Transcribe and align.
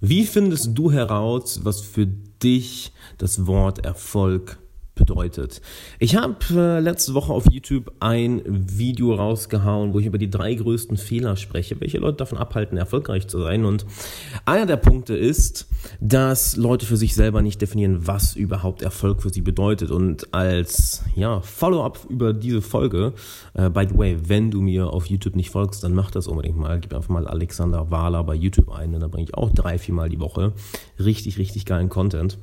Wie 0.00 0.26
findest 0.26 0.78
du 0.78 0.92
heraus, 0.92 1.60
was 1.64 1.80
für 1.80 2.06
dich 2.06 2.92
das 3.18 3.46
Wort 3.46 3.84
Erfolg 3.84 4.58
bedeutet. 4.98 5.62
Ich 5.98 6.16
habe 6.16 6.36
äh, 6.50 6.80
letzte 6.80 7.14
Woche 7.14 7.32
auf 7.32 7.50
YouTube 7.50 7.92
ein 8.00 8.42
Video 8.44 9.14
rausgehauen, 9.14 9.94
wo 9.94 9.98
ich 9.98 10.06
über 10.06 10.18
die 10.18 10.28
drei 10.28 10.54
größten 10.54 10.96
Fehler 10.96 11.36
spreche, 11.36 11.80
welche 11.80 11.98
Leute 11.98 12.18
davon 12.18 12.36
abhalten, 12.36 12.76
erfolgreich 12.76 13.28
zu 13.28 13.40
sein. 13.40 13.64
Und 13.64 13.86
einer 14.44 14.66
der 14.66 14.76
Punkte 14.76 15.16
ist, 15.16 15.68
dass 16.00 16.56
Leute 16.56 16.84
für 16.84 16.96
sich 16.96 17.14
selber 17.14 17.40
nicht 17.40 17.62
definieren, 17.62 18.06
was 18.06 18.36
überhaupt 18.36 18.82
Erfolg 18.82 19.22
für 19.22 19.30
sie 19.30 19.40
bedeutet. 19.40 19.90
Und 19.90 20.34
als 20.34 21.04
ja, 21.14 21.40
Follow-up 21.40 22.06
über 22.08 22.32
diese 22.32 22.60
Folge, 22.60 23.14
äh, 23.54 23.70
by 23.70 23.86
the 23.88 23.96
way, 23.96 24.18
wenn 24.26 24.50
du 24.50 24.60
mir 24.60 24.92
auf 24.92 25.06
YouTube 25.06 25.36
nicht 25.36 25.50
folgst, 25.50 25.84
dann 25.84 25.94
mach 25.94 26.10
das 26.10 26.26
unbedingt 26.26 26.58
mal. 26.58 26.80
Gib 26.80 26.92
einfach 26.92 27.08
mal 27.08 27.26
Alexander 27.26 27.90
Wahler 27.90 28.24
bei 28.24 28.34
YouTube 28.34 28.70
ein, 28.70 28.92
denn 28.92 29.00
da 29.00 29.08
bringe 29.08 29.24
ich 29.24 29.34
auch 29.34 29.50
drei, 29.50 29.78
vier 29.78 29.94
Mal 29.94 30.08
die 30.08 30.20
Woche 30.20 30.52
richtig, 30.98 31.38
richtig 31.38 31.64
geilen 31.64 31.88
Content. 31.88 32.38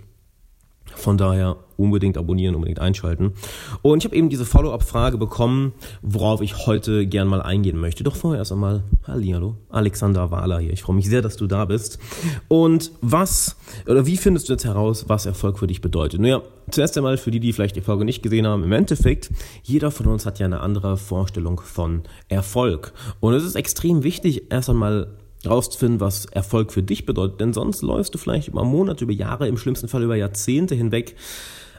Von 0.95 1.17
daher 1.17 1.57
unbedingt 1.77 2.17
abonnieren, 2.17 2.55
unbedingt 2.55 2.79
einschalten. 2.79 3.33
Und 3.81 3.99
ich 3.99 4.05
habe 4.05 4.15
eben 4.15 4.29
diese 4.29 4.45
Follow-up-Frage 4.45 5.17
bekommen, 5.17 5.73
worauf 6.01 6.41
ich 6.41 6.65
heute 6.65 7.05
gern 7.05 7.27
mal 7.27 7.41
eingehen 7.41 7.77
möchte. 7.77 8.03
Doch 8.03 8.15
vorher 8.15 8.39
erst 8.39 8.51
einmal, 8.51 8.83
hallo, 9.05 9.55
Alexander 9.69 10.31
Wahler 10.31 10.59
hier. 10.59 10.73
Ich 10.73 10.83
freue 10.83 10.95
mich 10.95 11.07
sehr, 11.09 11.21
dass 11.21 11.35
du 11.35 11.47
da 11.47 11.65
bist. 11.65 11.99
Und 12.47 12.91
was, 13.01 13.57
oder 13.87 14.05
wie 14.05 14.17
findest 14.17 14.49
du 14.49 14.53
jetzt 14.53 14.65
heraus, 14.65 15.05
was 15.07 15.25
Erfolg 15.25 15.59
für 15.59 15.67
dich 15.67 15.81
bedeutet? 15.81 16.21
Naja, 16.21 16.41
zuerst 16.71 16.97
einmal 16.97 17.17
für 17.17 17.31
die, 17.31 17.39
die 17.39 17.53
vielleicht 17.53 17.75
die 17.75 17.81
Folge 17.81 18.05
nicht 18.05 18.23
gesehen 18.23 18.47
haben, 18.47 18.63
im 18.63 18.71
Endeffekt, 18.71 19.29
jeder 19.63 19.91
von 19.91 20.07
uns 20.07 20.25
hat 20.25 20.39
ja 20.39 20.45
eine 20.45 20.61
andere 20.61 20.97
Vorstellung 20.97 21.59
von 21.59 22.03
Erfolg. 22.29 22.93
Und 23.19 23.33
es 23.33 23.43
ist 23.43 23.55
extrem 23.55 24.03
wichtig, 24.03 24.51
erst 24.51 24.69
einmal 24.69 25.07
rauszufinden, 25.47 25.99
was 25.99 26.25
Erfolg 26.25 26.71
für 26.71 26.83
dich 26.83 27.05
bedeutet. 27.05 27.39
Denn 27.39 27.53
sonst 27.53 27.81
läufst 27.81 28.13
du 28.13 28.17
vielleicht 28.17 28.47
über 28.47 28.63
Monate, 28.63 29.03
über 29.03 29.13
Jahre, 29.13 29.47
im 29.47 29.57
schlimmsten 29.57 29.87
Fall 29.87 30.03
über 30.03 30.15
Jahrzehnte 30.15 30.75
hinweg 30.75 31.15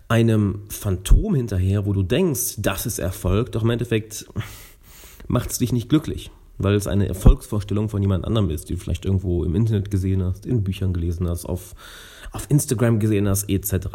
einem 0.09 0.63
Phantom 0.69 1.35
hinterher, 1.35 1.87
wo 1.87 1.93
du 1.93 2.03
denkst, 2.03 2.57
das 2.59 2.87
ist 2.87 2.99
Erfolg, 2.99 3.53
doch 3.53 3.63
im 3.63 3.71
Endeffekt 3.71 4.27
macht 5.27 5.51
es 5.51 5.59
dich 5.59 5.73
nicht 5.73 5.89
glücklich, 5.89 6.31
weil 6.59 6.75
es 6.75 6.87
eine 6.87 7.09
Erfolgsvorstellung 7.09 7.89
von 7.89 8.03
jemand 8.03 8.25
anderem 8.25 8.51
ist, 8.51 8.69
die 8.69 8.75
du 8.75 8.79
vielleicht 8.79 9.05
irgendwo 9.05 9.45
im 9.45 9.55
Internet 9.55 9.91
gesehen 9.91 10.23
hast, 10.23 10.47
in 10.47 10.63
Büchern 10.63 10.93
gelesen 10.93 11.29
hast, 11.29 11.45
auf, 11.45 11.75
auf 12.33 12.47
Instagram 12.49 13.01
gesehen 13.01 13.29
hast, 13.29 13.49
etc. 13.49 13.89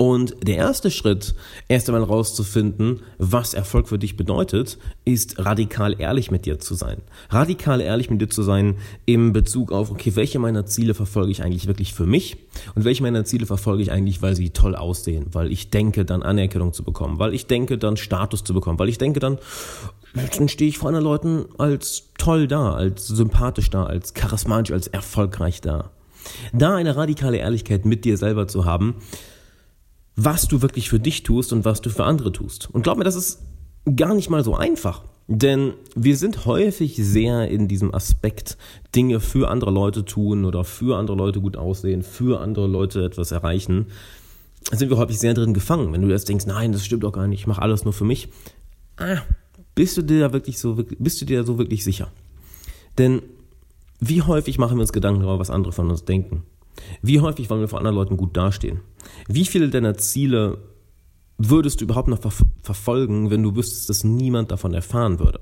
Und 0.00 0.34
der 0.48 0.56
erste 0.56 0.90
Schritt, 0.90 1.34
erst 1.68 1.90
einmal 1.90 2.04
rauszufinden, 2.04 3.00
was 3.18 3.52
Erfolg 3.52 3.86
für 3.86 3.98
dich 3.98 4.16
bedeutet, 4.16 4.78
ist 5.04 5.44
radikal 5.44 5.94
ehrlich 6.00 6.30
mit 6.30 6.46
dir 6.46 6.58
zu 6.58 6.74
sein. 6.74 7.02
Radikal 7.28 7.82
ehrlich 7.82 8.08
mit 8.08 8.22
dir 8.22 8.30
zu 8.30 8.42
sein 8.42 8.76
im 9.04 9.34
Bezug 9.34 9.72
auf, 9.72 9.90
okay, 9.90 10.16
welche 10.16 10.38
meiner 10.38 10.64
Ziele 10.64 10.94
verfolge 10.94 11.30
ich 11.30 11.42
eigentlich 11.42 11.66
wirklich 11.66 11.92
für 11.92 12.06
mich 12.06 12.38
und 12.74 12.86
welche 12.86 13.02
meiner 13.02 13.26
Ziele 13.26 13.44
verfolge 13.44 13.82
ich 13.82 13.92
eigentlich, 13.92 14.22
weil 14.22 14.34
sie 14.34 14.48
toll 14.48 14.74
aussehen, 14.74 15.26
weil 15.32 15.52
ich 15.52 15.68
denke, 15.68 16.06
dann 16.06 16.22
Anerkennung 16.22 16.72
zu 16.72 16.82
bekommen, 16.82 17.18
weil 17.18 17.34
ich 17.34 17.46
denke, 17.46 17.76
dann 17.76 17.98
Status 17.98 18.42
zu 18.42 18.54
bekommen, 18.54 18.78
weil 18.78 18.88
ich 18.88 18.96
denke, 18.96 19.20
dann, 19.20 19.36
dann 20.14 20.48
stehe 20.48 20.70
ich 20.70 20.78
vor 20.78 20.88
anderen 20.88 21.04
Leuten 21.04 21.44
als 21.58 22.04
toll 22.16 22.48
da, 22.48 22.72
als 22.72 23.06
sympathisch 23.06 23.68
da, 23.68 23.84
als 23.84 24.14
charismatisch, 24.14 24.72
als 24.72 24.86
erfolgreich 24.86 25.60
da. 25.60 25.90
Da 26.54 26.74
eine 26.74 26.96
radikale 26.96 27.36
Ehrlichkeit 27.36 27.84
mit 27.84 28.06
dir 28.06 28.16
selber 28.16 28.48
zu 28.48 28.64
haben, 28.64 28.94
was 30.24 30.48
du 30.48 30.60
wirklich 30.60 30.90
für 30.90 31.00
dich 31.00 31.22
tust 31.22 31.52
und 31.52 31.64
was 31.64 31.80
du 31.80 31.88
für 31.88 32.04
andere 32.04 32.32
tust. 32.32 32.68
Und 32.70 32.82
glaub 32.82 32.98
mir, 32.98 33.04
das 33.04 33.16
ist 33.16 33.40
gar 33.96 34.14
nicht 34.14 34.28
mal 34.28 34.44
so 34.44 34.54
einfach. 34.54 35.04
Denn 35.28 35.74
wir 35.94 36.16
sind 36.16 36.44
häufig 36.44 36.96
sehr 36.96 37.48
in 37.48 37.68
diesem 37.68 37.94
Aspekt, 37.94 38.58
Dinge 38.94 39.20
für 39.20 39.48
andere 39.48 39.70
Leute 39.70 40.04
tun 40.04 40.44
oder 40.44 40.64
für 40.64 40.98
andere 40.98 41.16
Leute 41.16 41.40
gut 41.40 41.56
aussehen, 41.56 42.02
für 42.02 42.40
andere 42.40 42.66
Leute 42.66 43.04
etwas 43.04 43.30
erreichen. 43.30 43.86
Da 44.70 44.76
sind 44.76 44.90
wir 44.90 44.98
häufig 44.98 45.18
sehr 45.18 45.34
drin 45.34 45.54
gefangen. 45.54 45.92
Wenn 45.92 46.02
du 46.02 46.08
jetzt 46.08 46.28
denkst, 46.28 46.46
nein, 46.46 46.72
das 46.72 46.84
stimmt 46.84 47.04
doch 47.04 47.12
gar 47.12 47.26
nicht, 47.26 47.40
ich 47.40 47.46
mache 47.46 47.62
alles 47.62 47.84
nur 47.84 47.92
für 47.92 48.04
mich. 48.04 48.28
Ah, 48.96 49.22
bist 49.74 49.96
du 49.96 50.02
dir 50.02 50.20
da 50.20 50.32
wirklich 50.32 50.58
so, 50.58 50.84
bist 50.98 51.20
du 51.20 51.24
dir 51.24 51.44
so 51.44 51.56
wirklich 51.56 51.84
sicher? 51.84 52.10
Denn 52.98 53.22
wie 54.00 54.22
häufig 54.22 54.58
machen 54.58 54.76
wir 54.76 54.82
uns 54.82 54.92
Gedanken 54.92 55.20
darüber, 55.20 55.38
was 55.38 55.50
andere 55.50 55.72
von 55.72 55.88
uns 55.88 56.04
denken? 56.04 56.42
Wie 57.02 57.20
häufig 57.20 57.50
wollen 57.50 57.60
wir 57.60 57.68
vor 57.68 57.78
anderen 57.78 57.96
Leuten 57.96 58.16
gut 58.16 58.36
dastehen? 58.36 58.80
Wie 59.28 59.44
viele 59.44 59.68
deiner 59.68 59.96
Ziele 59.96 60.58
würdest 61.38 61.80
du 61.80 61.84
überhaupt 61.84 62.08
noch 62.08 62.20
ver 62.20 62.32
verfolgen, 62.62 63.30
wenn 63.30 63.42
du 63.42 63.56
wüsstest, 63.56 63.88
dass 63.88 64.04
niemand 64.04 64.50
davon 64.50 64.74
erfahren 64.74 65.18
würde? 65.18 65.40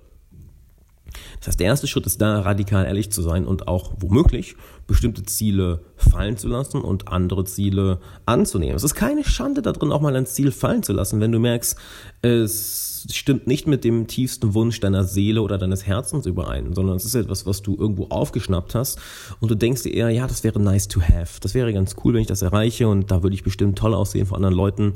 Das 1.39 1.49
heißt, 1.49 1.61
der 1.61 1.67
erste 1.67 1.87
Schritt 1.87 2.07
ist 2.07 2.21
da, 2.21 2.41
radikal 2.41 2.87
ehrlich 2.87 3.11
zu 3.11 3.23
sein 3.23 3.47
und 3.47 3.69
auch 3.69 3.93
womöglich 3.99 4.57
bestimmte 4.87 5.23
Ziele 5.23 5.85
fallen 5.97 6.37
zu 6.37 6.49
lassen 6.49 6.81
und 6.81 7.09
andere 7.09 7.45
Ziele 7.45 8.01
anzunehmen. 8.27 8.75
Es 8.75 8.85
ist 8.85 8.95
keine 8.95 9.25
Schande 9.25 9.63
da 9.63 9.73
drin, 9.73 9.93
auch 9.93 10.01
mal 10.01 10.17
ein 10.17 10.27
Ziel 10.27 10.51
fallen 10.51 10.83
zu 10.83 10.93
lassen, 10.93 11.21
wenn 11.21 11.33
du 11.33 11.39
merkst, 11.39 11.77
es 12.23 13.07
stimmt 13.13 13.47
nicht 13.47 13.67
mit 13.67 13.85
dem 13.85 14.07
tiefsten 14.07 14.55
Wunsch 14.55 14.81
deiner 14.81 15.05
Seele 15.05 15.43
oder 15.43 15.59
deines 15.59 15.87
Herzens 15.87 16.27
überein, 16.27 16.75
sondern 16.75 16.97
es 16.97 17.05
ist 17.05 17.15
etwas, 17.15 17.47
was 17.47 17.63
du 17.63 17.77
irgendwo 17.77 18.07
aufgeschnappt 18.09 18.75
hast 18.75 18.99
und 19.41 19.51
du 19.51 19.55
denkst 19.55 19.83
dir 19.83 19.95
eher, 19.95 20.11
ja, 20.11 20.27
das 20.27 20.43
wäre 20.43 20.61
nice 20.61 20.89
to 20.89 21.01
have. 21.01 21.39
Das 21.41 21.55
wäre 21.55 21.73
ganz 21.73 21.95
cool, 22.03 22.15
wenn 22.15 22.23
ich 22.23 22.27
das 22.27 22.43
erreiche 22.43 22.89
und 22.89 23.11
da 23.11 23.23
würde 23.23 23.35
ich 23.35 23.45
bestimmt 23.45 23.79
toll 23.79 23.95
aussehen 23.95 24.27
vor 24.27 24.37
anderen 24.37 24.55
Leuten. 24.55 24.95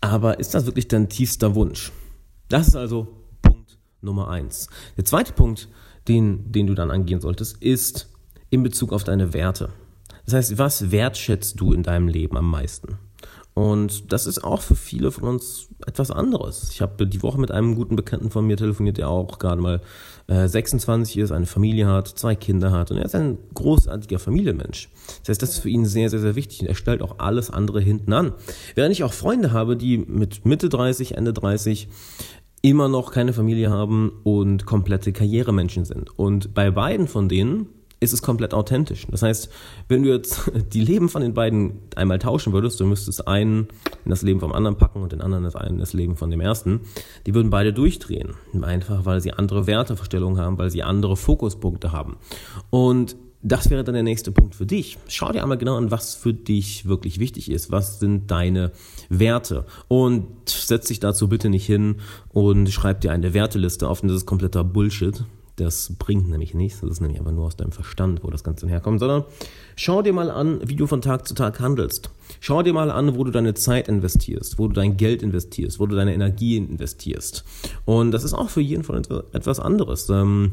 Aber 0.00 0.40
ist 0.40 0.54
das 0.54 0.66
wirklich 0.66 0.88
dein 0.88 1.08
tiefster 1.08 1.54
Wunsch? 1.54 1.92
Das 2.48 2.68
ist 2.68 2.76
also 2.76 3.21
Nummer 4.02 4.28
eins. 4.28 4.68
Der 4.96 5.04
zweite 5.04 5.32
Punkt, 5.32 5.68
den, 6.08 6.52
den 6.52 6.66
du 6.66 6.74
dann 6.74 6.90
angehen 6.90 7.20
solltest, 7.20 7.62
ist 7.62 8.08
in 8.50 8.62
Bezug 8.62 8.92
auf 8.92 9.04
deine 9.04 9.32
Werte. 9.32 9.70
Das 10.24 10.34
heißt, 10.34 10.58
was 10.58 10.90
wertschätzt 10.90 11.58
du 11.60 11.72
in 11.72 11.82
deinem 11.82 12.08
Leben 12.08 12.36
am 12.36 12.50
meisten? 12.50 12.98
Und 13.54 14.12
das 14.12 14.26
ist 14.26 14.42
auch 14.42 14.62
für 14.62 14.76
viele 14.76 15.10
von 15.10 15.24
uns 15.24 15.68
etwas 15.86 16.10
anderes. 16.10 16.70
Ich 16.72 16.80
habe 16.80 17.06
die 17.06 17.22
Woche 17.22 17.38
mit 17.38 17.50
einem 17.50 17.74
guten 17.74 17.96
Bekannten 17.96 18.30
von 18.30 18.46
mir 18.46 18.56
telefoniert, 18.56 18.96
der 18.96 19.10
auch 19.10 19.38
gerade 19.38 19.60
mal 19.60 19.82
äh, 20.26 20.48
26 20.48 21.18
ist, 21.18 21.32
eine 21.32 21.44
Familie 21.44 21.86
hat, 21.86 22.08
zwei 22.08 22.34
Kinder 22.34 22.72
hat 22.72 22.90
und 22.90 22.96
er 22.96 23.04
ist 23.04 23.14
ein 23.14 23.36
großartiger 23.52 24.18
Familienmensch. 24.18 24.88
Das 25.20 25.28
heißt, 25.28 25.42
das 25.42 25.50
ist 25.50 25.58
für 25.58 25.68
ihn 25.68 25.84
sehr, 25.84 26.08
sehr, 26.08 26.20
sehr 26.20 26.34
wichtig 26.34 26.62
und 26.62 26.68
er 26.68 26.74
stellt 26.74 27.02
auch 27.02 27.18
alles 27.18 27.50
andere 27.50 27.82
hinten 27.82 28.14
an. 28.14 28.32
Während 28.74 28.92
ich 28.92 29.04
auch 29.04 29.12
Freunde 29.12 29.52
habe, 29.52 29.76
die 29.76 29.98
mit 29.98 30.46
Mitte 30.46 30.70
30, 30.70 31.18
Ende 31.18 31.34
30 31.34 31.88
immer 32.62 32.88
noch 32.88 33.10
keine 33.10 33.32
Familie 33.32 33.70
haben 33.70 34.12
und 34.22 34.66
komplette 34.66 35.12
Karrieremenschen 35.12 35.84
sind. 35.84 36.16
Und 36.18 36.54
bei 36.54 36.70
beiden 36.70 37.08
von 37.08 37.28
denen 37.28 37.66
ist 38.02 38.12
es 38.12 38.20
komplett 38.20 38.52
authentisch. 38.52 39.06
Das 39.10 39.22
heißt, 39.22 39.48
wenn 39.88 40.02
du 40.02 40.10
jetzt 40.10 40.50
die 40.72 40.80
Leben 40.80 41.08
von 41.08 41.22
den 41.22 41.34
beiden 41.34 41.78
einmal 41.94 42.18
tauschen 42.18 42.52
würdest, 42.52 42.80
du 42.80 42.86
müsstest 42.86 43.26
einen 43.28 43.68
in 44.04 44.10
das 44.10 44.22
Leben 44.22 44.40
vom 44.40 44.52
anderen 44.52 44.76
packen 44.76 45.02
und 45.02 45.12
den 45.12 45.20
anderen 45.20 45.44
in 45.44 45.78
das 45.78 45.92
Leben 45.92 46.16
von 46.16 46.30
dem 46.30 46.40
ersten, 46.40 46.80
die 47.26 47.34
würden 47.34 47.50
beide 47.50 47.72
durchdrehen. 47.72 48.34
Einfach 48.60 49.04
weil 49.04 49.20
sie 49.20 49.32
andere 49.32 49.66
Wertevorstellungen 49.66 50.40
haben, 50.40 50.58
weil 50.58 50.70
sie 50.70 50.82
andere 50.82 51.16
Fokuspunkte 51.16 51.92
haben. 51.92 52.16
Und 52.70 53.16
das 53.42 53.70
wäre 53.70 53.82
dann 53.82 53.94
der 53.94 54.04
nächste 54.04 54.30
Punkt 54.30 54.54
für 54.54 54.66
dich. 54.66 54.98
Schau 55.08 55.32
dir 55.32 55.42
einmal 55.42 55.58
genau 55.58 55.76
an, 55.76 55.90
was 55.90 56.14
für 56.14 56.32
dich 56.32 56.86
wirklich 56.86 57.18
wichtig 57.18 57.50
ist. 57.50 57.72
Was 57.72 57.98
sind 57.98 58.30
deine 58.30 58.72
Werte? 59.08 59.66
Und 59.88 60.48
setz 60.48 60.86
dich 60.86 61.00
dazu 61.00 61.28
bitte 61.28 61.50
nicht 61.50 61.66
hin 61.66 61.96
und 62.28 62.70
schreib 62.70 63.00
dir 63.00 63.12
eine 63.12 63.34
Werteliste 63.34 63.88
auf, 63.88 64.00
das 64.00 64.12
ist 64.12 64.26
kompletter 64.26 64.62
Bullshit. 64.62 65.24
Das 65.56 65.92
bringt 65.98 66.30
nämlich 66.30 66.54
nichts. 66.54 66.80
Das 66.80 66.90
ist 66.90 67.00
nämlich 67.00 67.18
einfach 67.18 67.32
nur 67.32 67.44
aus 67.44 67.56
deinem 67.56 67.72
Verstand, 67.72 68.24
wo 68.24 68.30
das 68.30 68.42
Ganze 68.42 68.68
herkommt, 68.68 69.00
sondern 69.00 69.24
schau 69.76 70.00
dir 70.00 70.12
mal 70.12 70.30
an, 70.30 70.60
wie 70.64 70.76
du 70.76 70.86
von 70.86 71.02
Tag 71.02 71.28
zu 71.28 71.34
Tag 71.34 71.60
handelst. 71.60 72.10
Schau 72.40 72.62
dir 72.62 72.72
mal 72.72 72.90
an, 72.90 73.16
wo 73.16 73.24
du 73.24 73.30
deine 73.30 73.52
Zeit 73.54 73.86
investierst, 73.86 74.58
wo 74.58 74.68
du 74.68 74.72
dein 74.72 74.96
Geld 74.96 75.22
investierst, 75.22 75.78
wo 75.78 75.86
du 75.86 75.94
deine 75.94 76.14
Energie 76.14 76.56
investierst. 76.56 77.44
Und 77.84 78.12
das 78.12 78.24
ist 78.24 78.32
auch 78.32 78.48
für 78.48 78.62
jeden 78.62 78.82
von 78.82 78.96
etwas 79.32 79.60
anderes. 79.60 80.08
Ähm, 80.08 80.52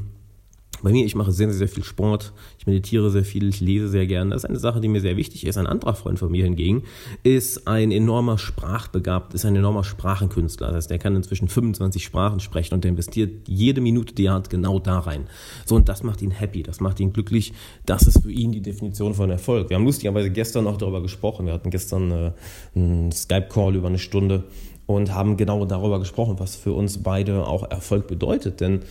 bei 0.84 0.92
mir, 0.92 1.06
ich 1.06 1.16
mache 1.16 1.32
sehr, 1.32 1.52
sehr 1.52 1.68
viel 1.68 1.84
Sport, 1.84 2.34
ich 2.58 2.68
meditiere 2.68 3.10
sehr 3.10 3.24
viel, 3.24 3.50
ich 3.50 3.60
lese 3.60 3.88
sehr 3.88 4.08
gerne. 4.08 4.32
Das 4.32 4.44
ist 4.44 4.50
eine 4.50 4.60
Sache, 4.60 4.82
die 4.82 4.88
mir 4.88 5.02
sehr 5.02 5.18
wichtig 5.18 5.46
ist. 5.46 5.58
Ein 5.58 5.68
anderer 5.68 5.94
Freund 5.94 6.20
von 6.20 6.32
mir 6.32 6.44
hingegen 6.44 6.84
ist 7.24 7.68
ein 7.68 7.92
enormer 7.92 8.38
Sprachbegabt, 8.38 9.34
ist 9.34 9.46
ein 9.46 9.56
enormer 9.56 9.84
Sprachenkünstler. 9.84 10.68
Das 10.68 10.76
heißt, 10.78 10.90
der 10.92 11.00
kann 11.00 11.16
inzwischen 11.16 11.48
25 11.48 12.04
Sprachen 12.04 12.40
sprechen 12.40 12.76
und 12.76 12.84
der 12.84 12.90
investiert 12.90 13.48
jede 13.48 13.82
Minute, 13.82 14.14
die 14.14 14.26
er 14.26 14.34
hat, 14.34 14.50
genau 14.50 14.80
da 14.80 15.00
rein. 15.00 15.28
So, 15.66 15.76
und 15.76 15.90
das 15.90 16.04
macht 16.04 16.22
ihn 16.22 16.32
happy, 16.32 16.64
das 16.64 16.80
macht 16.80 17.00
ihn 17.00 17.14
glücklich. 17.14 17.54
Das 17.86 18.04
ist 18.04 18.24
für 18.24 18.32
ihn 18.32 18.52
die 18.52 18.62
Definition 18.62 19.14
von 19.14 19.30
Erfolg. 19.30 19.70
Wir 19.70 19.78
haben 19.78 19.86
lustigerweise 19.86 20.30
gestern 20.30 20.66
noch 20.66 20.78
darüber 20.78 21.02
gesprochen. 21.02 21.46
Wir 21.46 21.54
hatten 21.54 21.70
gestern 21.70 22.12
äh, 22.12 22.32
einen 22.76 23.12
Skype-Call 23.12 23.76
über 23.76 23.88
eine 23.88 24.00
Stunde 24.00 24.46
und 24.86 25.14
haben 25.14 25.38
genau 25.38 25.66
darüber 25.66 26.00
gesprochen, 26.00 26.40
was 26.40 26.56
für 26.56 26.74
uns 26.74 27.04
beide 27.04 27.46
auch 27.46 27.70
Erfolg 27.70 28.08
bedeutet. 28.08 28.60
Denn 28.60 28.82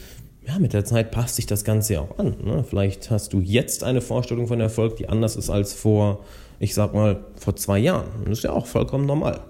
ja, 0.48 0.58
mit 0.58 0.72
der 0.72 0.84
Zeit 0.84 1.10
passt 1.10 1.36
sich 1.36 1.46
das 1.46 1.62
Ganze 1.62 1.94
ja 1.94 2.00
auch 2.00 2.18
an. 2.18 2.36
Ne? 2.42 2.64
Vielleicht 2.66 3.10
hast 3.10 3.34
du 3.34 3.40
jetzt 3.40 3.84
eine 3.84 4.00
Vorstellung 4.00 4.46
von 4.46 4.60
Erfolg, 4.60 4.96
die 4.96 5.08
anders 5.08 5.36
ist 5.36 5.50
als 5.50 5.74
vor, 5.74 6.24
ich 6.58 6.74
sag 6.74 6.94
mal, 6.94 7.24
vor 7.36 7.54
zwei 7.54 7.78
Jahren. 7.78 8.08
Das 8.24 8.38
ist 8.38 8.44
ja 8.44 8.52
auch 8.52 8.66
vollkommen 8.66 9.04
normal. 9.04 9.40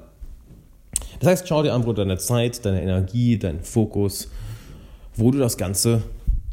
Das 1.21 1.31
heißt, 1.31 1.49
schau 1.49 1.63
dir 1.63 1.73
an, 1.73 1.87
wo 1.87 1.93
deine 1.93 2.19
Zeit, 2.19 2.65
deine 2.65 2.83
Energie, 2.83 3.39
dein 3.39 3.63
Fokus, 3.63 4.29
wo 5.15 5.31
du 5.31 5.39
das 5.39 5.57
Ganze 5.57 6.03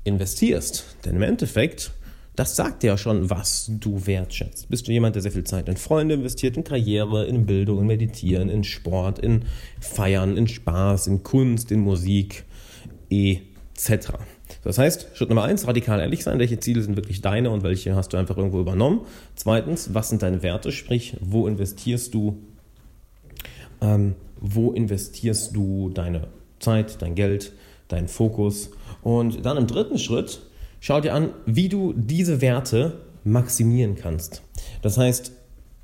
investierst. 0.04 0.86
Denn 1.06 1.16
im 1.16 1.24
Endeffekt 1.24 1.92
Das 2.36 2.58
sagt 2.58 2.84
ja 2.84 2.98
schon, 2.98 3.30
was 3.30 3.72
du 3.80 4.06
wertschätzt. 4.06 4.68
Bist 4.70 4.88
du 4.88 4.92
jemand, 4.92 5.16
der 5.16 5.22
sehr 5.22 5.32
viel 5.32 5.46
Zeit 5.46 5.70
in 5.70 5.78
Freunde 5.78 6.16
investiert, 6.16 6.58
in 6.58 6.66
Karriere, 6.66 7.26
in 7.26 7.46
Bildung, 7.46 7.80
in 7.80 7.88
Meditieren, 7.88 8.50
in 8.50 8.66
Sport, 8.66 9.20
in 9.20 9.46
Feiern, 9.80 10.36
in 10.36 10.48
Spaß, 10.48 11.08
in 11.08 11.24
Kunst, 11.24 11.72
in 11.72 11.80
Musik, 11.80 12.44
etc. 13.10 14.16
Das 14.64 14.78
heißt, 14.78 15.10
Schritt 15.14 15.30
Nummer 15.30 15.44
eins, 15.44 15.68
radikal 15.68 16.00
ehrlich 16.00 16.24
sein. 16.24 16.40
Welche 16.40 16.60
Ziele 16.60 16.82
sind 16.82 16.96
wirklich 16.96 17.22
deine 17.22 17.50
und 17.50 17.64
welche 17.64 17.96
hast 17.96 18.14
du 18.14 18.18
einfach 18.18 18.38
irgendwo 18.38 18.60
übernommen? 18.60 19.02
Zweitens, 19.36 19.94
was 19.94 20.10
sind 20.10 20.22
deine 20.22 20.44
Werte? 20.44 20.72
Sprich, 20.72 21.18
wo 21.22 21.48
investierst 21.48 22.14
du, 22.14 22.38
ähm, 23.82 24.16
wo 24.40 24.72
investierst 24.72 25.56
du 25.56 25.90
deine 25.90 26.28
Zeit, 26.60 27.02
dein 27.02 27.16
Geld, 27.16 27.54
deinen 27.88 28.08
Fokus? 28.08 28.72
Und 29.02 29.46
dann 29.46 29.58
im 29.58 29.68
dritten 29.68 29.98
Schritt, 29.98 30.42
schau 30.80 31.02
dir 31.02 31.14
an, 31.14 31.30
wie 31.46 31.70
du 31.70 31.94
diese 31.96 32.42
Werte 32.42 33.00
maximieren 33.24 33.96
kannst. 33.96 34.42
Das 34.82 34.98
heißt, 34.98 35.32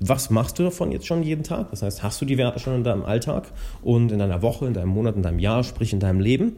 was 0.04 0.30
machst 0.30 0.58
du 0.58 0.64
davon 0.64 0.90
jetzt 0.90 1.06
schon 1.06 1.22
jeden 1.22 1.44
Tag? 1.44 1.70
Das 1.70 1.82
heißt, 1.82 2.02
hast 2.02 2.20
du 2.20 2.24
die 2.24 2.36
Werte 2.36 2.58
schon 2.58 2.74
in 2.74 2.84
deinem 2.84 3.04
Alltag 3.04 3.52
und 3.82 4.10
in 4.10 4.18
deiner 4.18 4.42
Woche, 4.42 4.66
in 4.66 4.74
deinem 4.74 4.88
Monat, 4.88 5.14
in 5.14 5.22
deinem 5.22 5.38
Jahr, 5.38 5.62
sprich 5.62 5.92
in 5.92 6.00
deinem 6.00 6.20
Leben? 6.20 6.56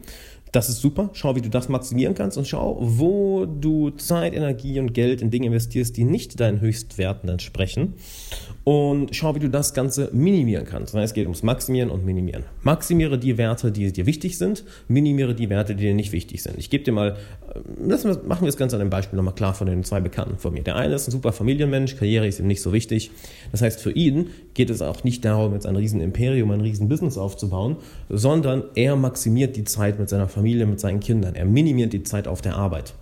Das 0.55 0.69
ist 0.69 0.79
super. 0.79 1.09
Schau, 1.11 1.35
wie 1.35 1.41
du 1.41 1.49
das 1.49 1.67
maximieren 1.67 2.15
kannst 2.15 2.37
und 2.37 2.47
schau, 2.47 2.77
wo 2.79 3.45
du 3.45 3.89
Zeit, 3.89 4.33
Energie 4.33 4.79
und 4.79 4.93
Geld 4.93 5.21
in 5.21 5.29
Dinge 5.29 5.47
investierst, 5.47 5.97
die 5.97 6.05
nicht 6.05 6.39
deinen 6.39 6.61
Höchstwerten 6.61 7.27
entsprechen. 7.27 7.95
Und 8.63 9.13
schau, 9.13 9.35
wie 9.35 9.39
du 9.39 9.49
das 9.49 9.73
Ganze 9.73 10.09
minimieren 10.13 10.65
kannst. 10.65 10.95
Es 10.95 11.13
geht 11.13 11.25
ums 11.25 11.43
Maximieren 11.43 11.89
und 11.89 12.05
Minimieren. 12.05 12.45
Maximiere 12.63 13.19
die 13.19 13.37
Werte, 13.37 13.71
die 13.71 13.91
dir 13.91 14.05
wichtig 14.05 14.37
sind, 14.37 14.63
minimiere 14.87 15.35
die 15.35 15.49
Werte, 15.49 15.75
die 15.75 15.83
dir 15.83 15.93
nicht 15.93 16.13
wichtig 16.13 16.41
sind. 16.41 16.57
Ich 16.57 16.69
gebe 16.69 16.85
dir 16.85 16.93
mal, 16.93 17.17
äh, 17.53 17.59
lassen 17.85 18.09
wir, 18.09 18.23
machen 18.23 18.43
wir 18.43 18.47
das 18.47 18.57
Ganze 18.57 18.77
an 18.77 18.81
einem 18.81 18.89
Beispiel 18.89 19.17
nochmal 19.17 19.35
klar 19.35 19.53
von 19.53 19.67
den 19.67 19.83
zwei 19.83 19.99
Bekannten 19.99 20.37
von 20.37 20.53
mir. 20.53 20.63
Der 20.63 20.77
eine 20.77 20.95
ist 20.95 21.07
ein 21.07 21.11
super 21.11 21.33
Familienmensch, 21.33 21.97
Karriere 21.97 22.25
ist 22.25 22.39
ihm 22.39 22.47
nicht 22.47 22.61
so 22.61 22.71
wichtig. 22.71 23.11
Das 23.51 23.61
heißt, 23.61 23.81
für 23.81 23.91
ihn 23.91 24.29
geht 24.53 24.69
es 24.69 24.81
auch 24.81 25.03
nicht 25.03 25.25
darum, 25.25 25.53
jetzt 25.53 25.67
ein 25.67 25.75
riesen 25.75 25.99
Imperium, 25.99 26.49
ein 26.49 26.61
riesen 26.61 26.87
Business 26.87 27.17
aufzubauen, 27.17 27.75
sondern 28.09 28.63
er 28.73 28.95
maximiert 28.95 29.57
die 29.57 29.65
Zeit 29.65 29.99
mit 29.99 30.09
seiner 30.09 30.29
Familie 30.29 30.44
Familie, 30.45 30.67
mit 30.67 30.79
seinen 30.79 30.99
Kindern. 30.99 31.33
Er 31.33 31.45
minimiert 31.45 31.91
die 31.91 32.03
Zeit 32.03 32.27
auf 32.27 32.39
der 32.39 32.55
Arbeit. 32.55 32.93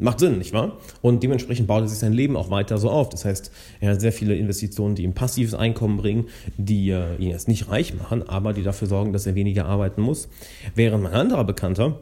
Macht 0.00 0.18
Sinn, 0.18 0.38
nicht 0.38 0.52
wahr? 0.52 0.78
Und 1.02 1.22
dementsprechend 1.22 1.68
baut 1.68 1.82
er 1.82 1.88
sich 1.88 1.98
sein 1.98 2.12
Leben 2.12 2.36
auch 2.36 2.50
weiter 2.50 2.78
so 2.78 2.90
auf. 2.90 3.10
Das 3.10 3.24
heißt, 3.24 3.52
er 3.78 3.92
hat 3.92 4.00
sehr 4.00 4.10
viele 4.10 4.34
Investitionen, 4.34 4.96
die 4.96 5.04
ihm 5.04 5.12
passives 5.12 5.54
Einkommen 5.54 5.98
bringen, 5.98 6.24
die 6.56 6.90
äh, 6.90 7.14
ihn 7.18 7.28
jetzt 7.28 7.46
nicht 7.46 7.68
reich 7.68 7.94
machen, 7.94 8.28
aber 8.28 8.52
die 8.52 8.64
dafür 8.64 8.88
sorgen, 8.88 9.12
dass 9.12 9.24
er 9.24 9.36
weniger 9.36 9.66
arbeiten 9.66 10.02
muss. 10.02 10.28
Während 10.74 11.04
mein 11.04 11.12
anderer 11.12 11.44
Bekannter 11.44 12.00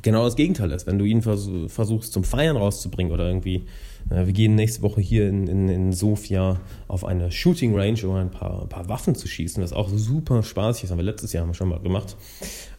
genau 0.00 0.24
das 0.24 0.34
Gegenteil 0.34 0.72
ist. 0.72 0.88
Wenn 0.88 0.98
du 0.98 1.04
ihn 1.04 1.22
vers 1.22 1.48
versuchst 1.68 2.12
zum 2.12 2.24
Feiern 2.24 2.56
rauszubringen 2.56 3.12
oder 3.12 3.28
irgendwie, 3.28 3.66
äh, 4.10 4.26
wir 4.26 4.32
gehen 4.32 4.56
nächste 4.56 4.82
Woche 4.82 5.00
hier 5.00 5.28
in, 5.28 5.46
in, 5.46 5.68
in 5.68 5.92
Sofia 5.92 6.60
auf 6.88 7.04
eine 7.04 7.30
Shooting 7.30 7.78
Range, 7.78 8.00
um 8.04 8.16
ein 8.16 8.32
paar, 8.32 8.62
ein 8.62 8.68
paar 8.68 8.88
Waffen 8.88 9.14
zu 9.14 9.28
schießen. 9.28 9.60
Das 9.60 9.70
ist 9.70 9.76
auch 9.76 9.90
super 9.90 10.42
spaßig. 10.42 10.82
Das 10.82 10.90
haben 10.90 10.98
wir 10.98 11.04
letztes 11.04 11.32
Jahr 11.32 11.54
schon 11.54 11.68
mal 11.68 11.78
gemacht. 11.78 12.16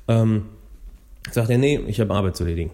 Ähm, 0.09 0.47
sagt 1.31 1.49
er, 1.49 1.57
nee, 1.57 1.79
ich 1.87 1.99
habe 1.99 2.13
Arbeit 2.13 2.35
zu 2.35 2.43
erledigen. 2.43 2.71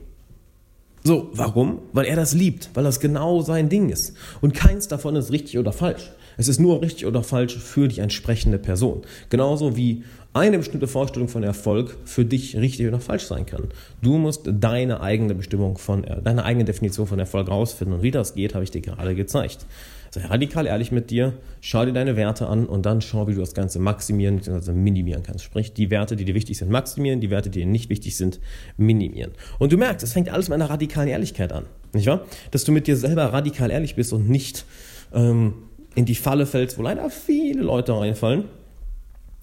So, 1.03 1.29
warum? 1.33 1.79
Weil 1.93 2.05
er 2.05 2.15
das 2.15 2.33
liebt, 2.33 2.69
weil 2.73 2.83
das 2.83 2.99
genau 2.99 3.41
sein 3.41 3.69
Ding 3.69 3.89
ist. 3.89 4.15
Und 4.41 4.53
keins 4.53 4.87
davon 4.87 5.15
ist 5.15 5.31
richtig 5.31 5.57
oder 5.57 5.71
falsch. 5.71 6.11
Es 6.37 6.47
ist 6.47 6.59
nur 6.59 6.81
richtig 6.81 7.05
oder 7.05 7.23
falsch 7.23 7.57
für 7.57 7.87
die 7.87 7.99
entsprechende 7.99 8.59
Person. 8.59 9.01
Genauso 9.29 9.75
wie 9.75 10.03
eine 10.33 10.57
bestimmte 10.57 10.87
Vorstellung 10.87 11.27
von 11.27 11.43
Erfolg 11.43 11.97
für 12.05 12.25
dich 12.25 12.55
richtig 12.55 12.87
oder 12.87 12.99
falsch 12.99 13.23
sein 13.23 13.45
kann. 13.45 13.69
Du 14.01 14.17
musst 14.17 14.43
deine 14.45 15.01
eigene 15.01 15.35
Bestimmung 15.35 15.77
von, 15.77 16.05
deine 16.23 16.45
eigene 16.45 16.65
Definition 16.65 17.07
von 17.07 17.19
Erfolg 17.19 17.49
rausfinden. 17.49 17.97
Und 17.97 18.03
wie 18.03 18.11
das 18.11 18.35
geht, 18.35 18.53
habe 18.53 18.63
ich 18.63 18.71
dir 18.71 18.81
gerade 18.81 19.15
gezeigt. 19.15 19.65
Sei 20.11 20.25
radikal 20.25 20.65
ehrlich 20.65 20.91
mit 20.91 21.11
dir, 21.11 21.33
schau 21.61 21.85
dir 21.85 21.93
deine 21.93 22.15
Werte 22.15 22.47
an 22.47 22.65
und 22.65 22.85
dann 22.85 23.01
schau, 23.01 23.27
wie 23.27 23.33
du 23.33 23.39
das 23.39 23.53
Ganze 23.53 23.79
maximieren 23.79 24.37
bzw. 24.37 24.73
minimieren 24.73 25.23
kannst. 25.23 25.43
Sprich, 25.43 25.73
die 25.73 25.91
Werte, 25.91 26.15
die 26.15 26.25
dir 26.25 26.35
wichtig 26.35 26.57
sind, 26.57 26.71
maximieren, 26.71 27.21
die 27.21 27.29
Werte, 27.29 27.49
die 27.49 27.59
dir 27.59 27.65
nicht 27.65 27.89
wichtig 27.89 28.17
sind, 28.17 28.39
minimieren. 28.77 29.31
Und 29.59 29.71
du 29.71 29.77
merkst, 29.77 30.03
es 30.03 30.13
fängt 30.13 30.29
alles 30.29 30.49
mit 30.49 30.55
einer 30.55 30.69
radikalen 30.69 31.09
Ehrlichkeit 31.09 31.51
an. 31.51 31.65
Nicht 31.93 32.07
wahr? 32.07 32.25
Dass 32.51 32.63
du 32.63 32.71
mit 32.71 32.87
dir 32.87 32.97
selber 32.97 33.25
radikal 33.25 33.71
ehrlich 33.71 33.95
bist 33.95 34.13
und 34.13 34.29
nicht 34.29 34.65
ähm, 35.13 35.53
in 35.95 36.05
die 36.05 36.15
Falle 36.15 36.45
fällst, 36.45 36.77
wo 36.77 36.81
leider 36.81 37.09
viele 37.09 37.61
Leute 37.61 37.93
reinfallen 37.93 38.45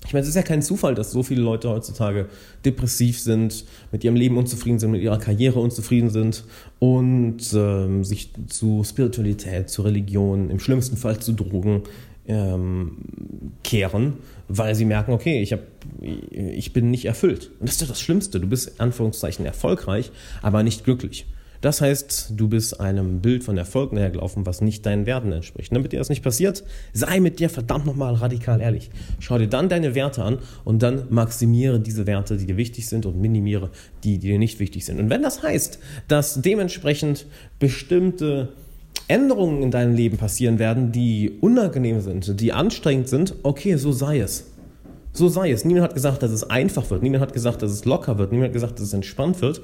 ich 0.06 0.12
meine, 0.12 0.22
es 0.22 0.28
ist 0.28 0.36
ja 0.36 0.42
kein 0.42 0.62
Zufall, 0.62 0.94
dass 0.94 1.10
so 1.10 1.22
viele 1.22 1.42
Leute 1.42 1.68
heutzutage 1.68 2.28
depressiv 2.64 3.18
sind, 3.18 3.64
mit 3.90 4.04
ihrem 4.04 4.14
Leben 4.14 4.36
unzufrieden 4.36 4.78
sind, 4.78 4.92
mit 4.92 5.02
ihrer 5.02 5.18
Karriere 5.18 5.58
unzufrieden 5.58 6.10
sind 6.10 6.44
und 6.78 7.38
ähm, 7.54 8.04
sich 8.04 8.30
zu 8.46 8.84
Spiritualität, 8.84 9.68
zu 9.68 9.82
Religion, 9.82 10.50
im 10.50 10.60
schlimmsten 10.60 10.96
Fall 10.96 11.18
zu 11.18 11.32
Drogen 11.32 11.82
ähm, 12.28 12.98
kehren, 13.64 14.14
weil 14.48 14.74
sie 14.74 14.84
merken, 14.84 15.12
okay, 15.12 15.42
ich, 15.42 15.52
hab, 15.52 15.60
ich 16.00 16.72
bin 16.72 16.90
nicht 16.90 17.04
erfüllt. 17.04 17.50
Und 17.58 17.68
das 17.68 17.76
ist 17.76 17.82
doch 17.82 17.88
das 17.88 18.00
Schlimmste. 18.00 18.38
Du 18.40 18.46
bist 18.46 18.80
Anführungszeichen 18.80 19.44
erfolgreich, 19.44 20.10
aber 20.42 20.62
nicht 20.62 20.84
glücklich. 20.84 21.26
Das 21.60 21.80
heißt, 21.80 22.32
du 22.36 22.48
bist 22.48 22.80
einem 22.80 23.20
Bild 23.20 23.44
von 23.44 23.56
Erfolg 23.56 23.92
nähergelaufen, 23.92 24.46
was 24.46 24.60
nicht 24.60 24.86
deinen 24.86 25.06
Werten 25.06 25.32
entspricht. 25.32 25.74
Damit 25.74 25.92
dir 25.92 25.98
das 25.98 26.08
nicht 26.08 26.22
passiert, 26.22 26.64
sei 26.92 27.20
mit 27.20 27.38
dir 27.38 27.50
verdammt 27.50 27.86
nochmal 27.86 28.14
radikal 28.14 28.60
ehrlich. 28.60 28.90
Schau 29.18 29.38
dir 29.38 29.48
dann 29.48 29.68
deine 29.68 29.94
Werte 29.94 30.22
an 30.22 30.38
und 30.64 30.82
dann 30.82 31.06
maximiere 31.10 31.80
diese 31.80 32.06
Werte, 32.06 32.36
die 32.36 32.46
dir 32.46 32.56
wichtig 32.56 32.88
sind 32.88 33.06
und 33.06 33.20
minimiere 33.20 33.70
die, 34.04 34.18
die 34.18 34.28
dir 34.28 34.38
nicht 34.38 34.60
wichtig 34.60 34.84
sind. 34.84 34.98
Und 34.98 35.10
wenn 35.10 35.22
das 35.22 35.42
heißt, 35.42 35.78
dass 36.08 36.40
dementsprechend 36.40 37.26
bestimmte 37.58 38.50
Änderungen 39.08 39.62
in 39.62 39.70
deinem 39.70 39.94
Leben 39.94 40.16
passieren 40.16 40.58
werden, 40.58 40.92
die 40.92 41.38
unangenehm 41.40 42.00
sind, 42.00 42.40
die 42.40 42.52
anstrengend 42.52 43.08
sind, 43.08 43.34
okay, 43.42 43.76
so 43.76 43.92
sei 43.92 44.20
es. 44.20 44.50
So 45.12 45.28
sei 45.28 45.50
es. 45.50 45.64
Niemand 45.64 45.84
hat 45.84 45.94
gesagt, 45.94 46.22
dass 46.22 46.30
es 46.30 46.50
einfach 46.50 46.90
wird. 46.90 47.02
Niemand 47.02 47.22
hat 47.22 47.32
gesagt, 47.32 47.62
dass 47.62 47.70
es 47.70 47.84
locker 47.84 48.18
wird. 48.18 48.32
Niemand 48.32 48.48
hat 48.48 48.52
gesagt, 48.52 48.78
dass 48.78 48.86
es 48.86 48.92
entspannt 48.92 49.40
wird. 49.40 49.62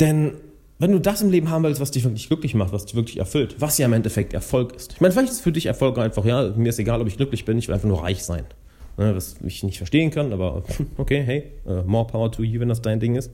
Denn 0.00 0.32
wenn 0.78 0.92
du 0.92 1.00
das 1.00 1.22
im 1.22 1.30
Leben 1.30 1.50
haben 1.50 1.64
willst, 1.64 1.80
was 1.80 1.90
dich 1.90 2.04
wirklich 2.04 2.28
glücklich 2.28 2.54
macht, 2.54 2.72
was 2.72 2.86
dich 2.86 2.94
wirklich 2.94 3.18
erfüllt, 3.18 3.56
was 3.58 3.78
ja 3.78 3.86
im 3.86 3.92
Endeffekt 3.92 4.32
Erfolg 4.32 4.76
ist. 4.76 4.92
Ich 4.92 5.00
meine, 5.00 5.12
vielleicht 5.12 5.32
ist 5.32 5.40
für 5.40 5.52
dich 5.52 5.66
Erfolg 5.66 5.98
einfach, 5.98 6.24
ja, 6.24 6.52
mir 6.56 6.68
ist 6.68 6.78
egal, 6.78 7.00
ob 7.00 7.08
ich 7.08 7.16
glücklich 7.16 7.44
bin, 7.44 7.58
ich 7.58 7.66
will 7.68 7.74
einfach 7.74 7.88
nur 7.88 8.02
reich 8.02 8.22
sein. 8.22 8.44
Ne, 8.96 9.14
was 9.14 9.36
ich 9.44 9.62
nicht 9.62 9.78
verstehen 9.78 10.10
kann, 10.10 10.32
aber 10.32 10.64
okay, 10.96 11.22
hey, 11.22 11.52
uh, 11.66 11.84
more 11.86 12.04
power 12.04 12.32
to 12.32 12.42
you, 12.42 12.58
wenn 12.58 12.68
das 12.68 12.82
dein 12.82 12.98
Ding 12.98 13.14
ist. 13.14 13.30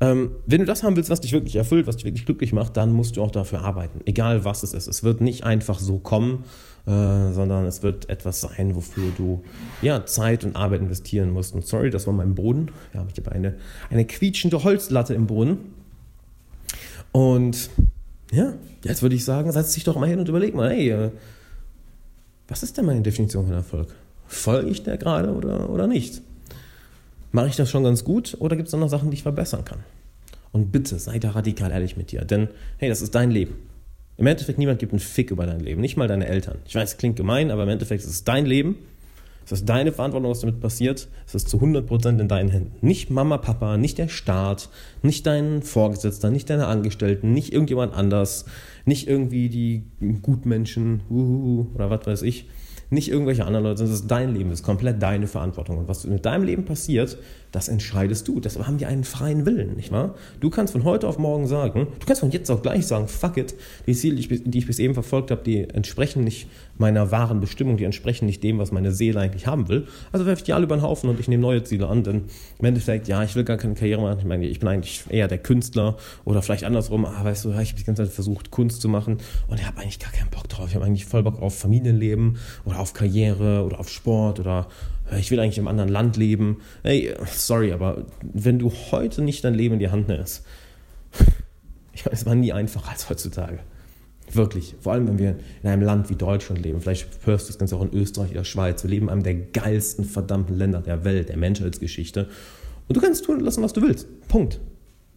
Ähm, 0.00 0.36
wenn 0.46 0.60
du 0.60 0.66
das 0.66 0.84
haben 0.84 0.94
willst, 0.94 1.10
was 1.10 1.20
dich 1.20 1.32
wirklich 1.32 1.56
erfüllt, 1.56 1.88
was 1.88 1.96
dich 1.96 2.04
wirklich 2.04 2.24
glücklich 2.26 2.52
macht, 2.52 2.76
dann 2.76 2.92
musst 2.92 3.16
du 3.16 3.22
auch 3.22 3.32
dafür 3.32 3.62
arbeiten. 3.62 4.02
Egal 4.04 4.44
was 4.44 4.62
es 4.62 4.72
ist. 4.72 4.86
Es 4.86 5.02
wird 5.02 5.20
nicht 5.20 5.42
einfach 5.42 5.80
so 5.80 5.98
kommen, 5.98 6.44
äh, 6.86 7.32
sondern 7.32 7.66
es 7.66 7.82
wird 7.82 8.08
etwas 8.08 8.40
sein, 8.40 8.76
wofür 8.76 9.10
du 9.16 9.42
ja, 9.82 10.06
Zeit 10.06 10.44
und 10.44 10.54
Arbeit 10.54 10.80
investieren 10.80 11.30
musst. 11.30 11.56
Und 11.56 11.66
sorry, 11.66 11.90
das 11.90 12.06
war 12.06 12.14
mein 12.14 12.36
Boden. 12.36 12.70
Ja, 12.94 13.04
ich 13.12 13.18
habe 13.18 13.32
eine, 13.32 13.56
eine 13.90 14.04
quietschende 14.04 14.62
Holzlatte 14.62 15.12
im 15.12 15.26
Boden. 15.26 15.74
Und 17.14 17.70
ja, 18.32 18.54
jetzt 18.82 19.02
würde 19.02 19.14
ich 19.14 19.24
sagen, 19.24 19.52
setz 19.52 19.72
dich 19.72 19.84
doch 19.84 19.94
mal 19.94 20.08
hin 20.08 20.18
und 20.18 20.28
überleg 20.28 20.52
mal, 20.52 20.70
hey, 20.70 20.90
äh, 20.90 21.10
was 22.48 22.64
ist 22.64 22.76
denn 22.76 22.86
meine 22.86 23.02
Definition 23.02 23.46
von 23.46 23.54
Erfolg? 23.54 23.94
Folge 24.26 24.68
ich 24.68 24.82
der 24.82 24.96
gerade 24.96 25.32
oder, 25.32 25.70
oder 25.70 25.86
nicht? 25.86 26.22
Mache 27.30 27.46
ich 27.46 27.54
das 27.54 27.70
schon 27.70 27.84
ganz 27.84 28.02
gut 28.02 28.36
oder 28.40 28.56
gibt 28.56 28.66
es 28.66 28.74
noch 28.74 28.88
Sachen, 28.88 29.12
die 29.12 29.14
ich 29.14 29.22
verbessern 29.22 29.64
kann? 29.64 29.78
Und 30.50 30.72
bitte, 30.72 30.98
sei 30.98 31.20
da 31.20 31.30
radikal 31.30 31.70
ehrlich 31.70 31.96
mit 31.96 32.10
dir, 32.10 32.24
denn 32.24 32.48
hey, 32.78 32.88
das 32.88 33.00
ist 33.00 33.14
dein 33.14 33.30
Leben. 33.30 33.54
Im 34.16 34.26
Endeffekt, 34.26 34.58
niemand 34.58 34.80
gibt 34.80 34.92
einen 34.92 34.98
Fick 34.98 35.30
über 35.30 35.46
dein 35.46 35.60
Leben, 35.60 35.80
nicht 35.80 35.96
mal 35.96 36.08
deine 36.08 36.26
Eltern. 36.26 36.58
Ich 36.66 36.74
weiß, 36.74 36.90
es 36.90 36.96
klingt 36.96 37.14
gemein, 37.14 37.52
aber 37.52 37.62
im 37.62 37.68
Endeffekt 37.68 38.02
ist 38.02 38.10
es 38.10 38.24
dein 38.24 38.44
Leben 38.44 38.76
es 39.44 39.52
ist 39.52 39.68
deine 39.68 39.92
Verantwortung, 39.92 40.30
was 40.30 40.40
damit 40.40 40.60
passiert. 40.60 41.08
Es 41.26 41.34
ist 41.34 41.48
zu 41.48 41.58
100% 41.58 42.20
in 42.20 42.28
deinen 42.28 42.48
Händen. 42.48 42.72
Nicht 42.80 43.10
Mama, 43.10 43.38
Papa, 43.38 43.76
nicht 43.76 43.98
der 43.98 44.08
Staat, 44.08 44.70
nicht 45.02 45.26
dein 45.26 45.62
Vorgesetzter, 45.62 46.30
nicht 46.30 46.48
deine 46.48 46.66
Angestellten, 46.66 47.32
nicht 47.32 47.52
irgendjemand 47.52 47.94
anders, 47.94 48.46
nicht 48.86 49.06
irgendwie 49.06 49.48
die 49.48 49.84
Gutmenschen 50.22 51.00
uhuhu, 51.10 51.66
oder 51.74 51.90
was 51.90 52.06
weiß 52.06 52.22
ich. 52.22 52.48
Nicht 52.94 53.10
irgendwelche 53.10 53.44
anderen 53.44 53.64
Leute, 53.64 53.78
sondern 53.78 53.94
es 53.94 54.00
ist 54.02 54.10
dein 54.10 54.34
Leben, 54.34 54.50
es 54.50 54.60
ist 54.60 54.64
komplett 54.64 55.02
deine 55.02 55.26
Verantwortung. 55.26 55.78
Und 55.78 55.88
was 55.88 56.04
mit 56.04 56.24
deinem 56.24 56.44
Leben 56.44 56.64
passiert, 56.64 57.18
das 57.54 57.68
entscheidest 57.68 58.26
du. 58.26 58.40
Deshalb 58.40 58.66
haben 58.66 58.80
wir 58.80 58.88
einen 58.88 59.04
freien 59.04 59.46
Willen, 59.46 59.76
nicht 59.76 59.92
wahr? 59.92 60.14
Du 60.40 60.50
kannst 60.50 60.72
von 60.72 60.82
heute 60.82 61.06
auf 61.06 61.18
morgen 61.18 61.46
sagen, 61.46 61.86
du 62.00 62.06
kannst 62.06 62.20
von 62.20 62.30
jetzt 62.32 62.50
auch 62.50 62.62
gleich 62.62 62.86
sagen, 62.86 63.06
fuck 63.06 63.36
it, 63.36 63.54
die 63.86 63.94
Ziele, 63.94 64.16
die 64.16 64.34
ich, 64.34 64.42
die 64.44 64.58
ich 64.58 64.66
bis 64.66 64.80
eben 64.80 64.94
verfolgt 64.94 65.30
habe, 65.30 65.42
die 65.44 65.68
entsprechen 65.70 66.24
nicht 66.24 66.48
meiner 66.78 67.12
wahren 67.12 67.40
Bestimmung, 67.40 67.76
die 67.76 67.84
entsprechen 67.84 68.26
nicht 68.26 68.42
dem, 68.42 68.58
was 68.58 68.72
meine 68.72 68.90
Seele 68.90 69.20
eigentlich 69.20 69.46
haben 69.46 69.68
will. 69.68 69.86
Also 70.10 70.26
werfe 70.26 70.40
ich 70.40 70.44
die 70.44 70.52
alle 70.52 70.64
über 70.64 70.76
den 70.76 70.82
Haufen 70.82 71.08
und 71.08 71.20
ich 71.20 71.28
nehme 71.28 71.42
neue 71.42 71.62
Ziele 71.62 71.86
an, 71.86 72.02
denn 72.02 72.24
im 72.58 72.64
Endeffekt, 72.64 73.06
ja, 73.06 73.22
ich 73.22 73.36
will 73.36 73.44
gar 73.44 73.56
keine 73.56 73.74
Karriere 73.74 74.00
machen. 74.00 74.18
Ich 74.18 74.24
meine, 74.24 74.46
ich 74.46 74.58
bin 74.58 74.68
eigentlich 74.68 75.04
eher 75.08 75.28
der 75.28 75.38
Künstler 75.38 75.96
oder 76.24 76.42
vielleicht 76.42 76.64
andersrum, 76.64 77.04
ah, 77.04 77.24
weißt 77.24 77.44
du, 77.44 77.50
ich 77.50 77.70
habe 77.70 77.78
die 77.78 77.84
ganze 77.84 78.04
Zeit 78.04 78.12
versucht, 78.12 78.50
Kunst 78.50 78.80
zu 78.80 78.88
machen 78.88 79.18
und 79.46 79.60
ich 79.60 79.66
habe 79.66 79.80
eigentlich 79.80 80.00
gar 80.00 80.10
keinen 80.10 80.30
Bock 80.30 80.48
drauf. 80.48 80.68
Ich 80.68 80.74
habe 80.74 80.84
eigentlich 80.84 81.06
voll 81.06 81.22
Bock 81.22 81.40
auf 81.40 81.56
Familienleben 81.56 82.38
oder 82.64 82.80
auf 82.80 82.83
Karriere 82.92 83.64
oder 83.64 83.80
auf 83.80 83.88
Sport 83.88 84.40
oder 84.40 84.68
äh, 85.10 85.18
ich 85.18 85.30
will 85.30 85.40
eigentlich 85.40 85.58
im 85.58 85.68
anderen 85.68 85.88
Land 85.88 86.16
leben. 86.16 86.58
Hey, 86.82 87.14
sorry, 87.26 87.72
aber 87.72 88.04
wenn 88.20 88.58
du 88.58 88.70
heute 88.90 89.22
nicht 89.22 89.44
dein 89.44 89.54
Leben 89.54 89.74
in 89.74 89.80
die 89.80 89.90
Hand 89.90 90.08
nimmst, 90.08 90.44
Ich 91.94 92.04
meine, 92.04 92.14
es 92.14 92.26
war 92.26 92.34
nie 92.34 92.52
einfacher 92.52 92.90
als 92.90 93.08
heutzutage. 93.08 93.60
Wirklich. 94.32 94.74
Vor 94.80 94.92
allem, 94.92 95.06
wenn 95.06 95.18
wir 95.18 95.36
in 95.62 95.68
einem 95.68 95.82
Land 95.82 96.10
wie 96.10 96.16
Deutschland 96.16 96.62
leben. 96.62 96.80
Vielleicht 96.80 97.06
hörst 97.24 97.46
du 97.46 97.52
das 97.52 97.58
Ganze 97.58 97.76
auch 97.76 97.82
in 97.82 97.92
Österreich 97.92 98.32
oder 98.32 98.44
Schweiz. 98.44 98.82
Wir 98.82 98.90
leben 98.90 99.06
in 99.06 99.12
einem 99.12 99.22
der 99.22 99.34
geilsten 99.34 100.04
verdammten 100.04 100.56
Länder 100.56 100.80
der 100.80 101.04
Welt, 101.04 101.28
der 101.28 101.36
Menschheitsgeschichte. 101.36 102.28
Und 102.88 102.96
du 102.96 103.00
kannst 103.00 103.24
tun 103.24 103.36
und 103.36 103.42
lassen, 103.42 103.62
was 103.62 103.72
du 103.72 103.82
willst. 103.82 104.06
Punkt. 104.28 104.60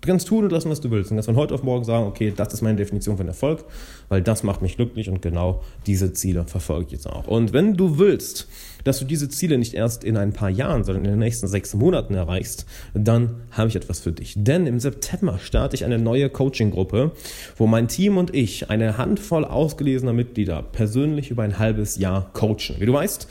Du 0.02 0.08
kannst 0.08 0.28
tun 0.28 0.44
und 0.44 0.52
lassen, 0.52 0.70
was 0.70 0.80
du 0.80 0.92
willst. 0.92 1.10
Und 1.10 1.18
kannst 1.18 1.28
von 1.28 1.36
heute 1.36 1.56
auf 1.56 1.64
morgen 1.64 1.84
sagen, 1.84 2.06
okay, 2.06 2.32
das 2.36 2.54
ist 2.54 2.62
meine 2.62 2.78
Definition 2.78 3.18
von 3.18 3.28
Erfolg, 3.28 3.66
weil 4.10 4.22
das 4.22 4.44
macht 4.44 4.62
mich 4.62 4.76
glücklich 4.76 5.10
und 5.10 5.22
genau 5.22 5.64
diese 5.88 6.14
Ziele 6.14 6.46
verfolge 6.46 6.86
ich 6.86 6.92
jetzt 6.94 7.08
auch. 7.08 7.28
Und 7.28 7.52
wenn 7.52 7.74
du 7.74 7.98
willst, 7.98 8.48
dass 8.84 9.00
du 9.00 9.06
diese 9.06 9.28
Ziele 9.28 9.58
nicht 9.58 9.74
erst 9.74 10.04
in 10.04 10.16
ein 10.16 10.34
paar 10.34 10.50
Jahren, 10.50 10.84
sondern 10.84 11.04
in 11.04 11.12
den 11.12 11.20
nächsten 11.20 11.48
sechs 11.48 11.74
Monaten 11.74 12.14
erreichst, 12.14 12.66
dann 12.94 13.42
habe 13.52 13.70
ich 13.70 13.76
etwas 13.76 14.00
für 14.00 14.12
dich. 14.12 14.36
Denn 14.38 14.68
im 14.68 14.80
September 14.80 15.40
starte 15.40 15.76
ich 15.76 15.84
eine 15.84 15.98
neue 15.98 16.30
Coaching-Gruppe, 16.30 17.12
wo 17.58 17.68
mein 17.68 17.88
Team 17.88 18.18
und 18.18 18.34
ich 18.36 18.70
eine 18.70 18.98
Handvoll 18.98 19.46
ausgelesener 19.46 20.14
Mitglieder 20.14 20.62
persönlich 20.62 21.32
über 21.32 21.44
ein 21.44 21.58
halbes 21.58 21.98
Jahr 21.98 22.30
coachen. 22.34 22.76
Wie 22.78 22.86
du 22.86 22.94
weißt, 22.94 23.28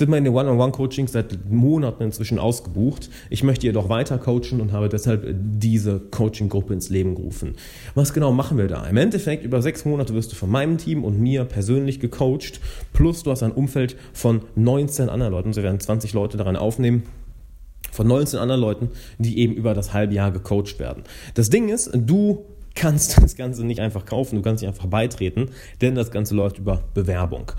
sind 0.00 0.10
meine 0.10 0.32
One-on-One-Coachings 0.32 1.12
seit 1.12 1.50
Monaten 1.50 2.02
inzwischen 2.02 2.38
ausgebucht. 2.38 3.10
Ich 3.28 3.44
möchte 3.44 3.66
jedoch 3.66 3.88
weiter 3.90 4.16
coachen 4.18 4.60
und 4.60 4.72
habe 4.72 4.88
deshalb 4.88 5.26
diese 5.38 6.00
Coaching-Gruppe 6.00 6.72
ins 6.72 6.88
Leben 6.88 7.14
gerufen. 7.14 7.54
Was 7.94 8.14
genau 8.14 8.32
machen 8.32 8.56
wir 8.56 8.66
da? 8.66 8.86
Im 8.86 8.96
Endeffekt, 8.96 9.44
über 9.44 9.60
sechs 9.60 9.84
Monate 9.84 10.14
wirst 10.14 10.32
du 10.32 10.36
von 10.36 10.50
meinem 10.50 10.78
Team 10.78 11.04
und 11.04 11.20
mir 11.20 11.44
persönlich 11.44 12.00
gecoacht, 12.00 12.60
plus 12.94 13.22
du 13.22 13.30
hast 13.30 13.42
ein 13.42 13.52
Umfeld 13.52 13.94
von 14.14 14.40
19 14.56 15.10
anderen 15.10 15.32
Leuten. 15.32 15.52
Sie 15.52 15.62
werden 15.62 15.78
20 15.78 16.14
Leute 16.14 16.38
daran 16.38 16.56
aufnehmen 16.56 17.02
von 17.92 18.06
19 18.06 18.38
anderen 18.38 18.60
Leuten, 18.60 18.88
die 19.18 19.38
eben 19.38 19.52
über 19.52 19.74
das 19.74 19.92
halbe 19.92 20.14
Jahr 20.14 20.30
gecoacht 20.30 20.78
werden. 20.78 21.02
Das 21.34 21.50
Ding 21.50 21.68
ist, 21.68 21.90
du 21.92 22.46
kannst 22.74 23.22
das 23.22 23.36
Ganze 23.36 23.64
nicht 23.64 23.80
einfach 23.80 24.04
kaufen, 24.04 24.36
du 24.36 24.42
kannst 24.42 24.62
nicht 24.62 24.68
einfach 24.68 24.86
beitreten, 24.86 25.50
denn 25.80 25.94
das 25.94 26.10
Ganze 26.10 26.34
läuft 26.34 26.58
über 26.58 26.82
Bewerbung. 26.94 27.52